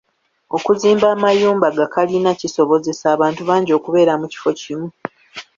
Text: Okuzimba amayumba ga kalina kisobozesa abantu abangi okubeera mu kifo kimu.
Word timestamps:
Okuzimba 0.55 1.05
amayumba 1.15 1.67
ga 1.77 1.85
kalina 1.93 2.29
kisobozesa 2.39 3.05
abantu 3.15 3.39
abangi 3.45 3.71
okubeera 3.77 4.13
mu 4.21 4.27
kifo 4.31 4.49
kimu. 4.59 4.87